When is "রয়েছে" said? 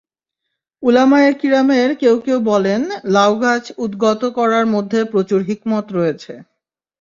5.91-6.33